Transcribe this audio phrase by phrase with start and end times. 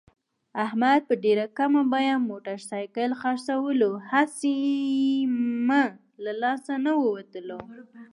[0.65, 4.57] احمد په ډېره کمه بیه موټرسایکل خرڅولو، هسې
[5.67, 5.83] مه
[6.23, 7.61] له لاس نه ووتلو.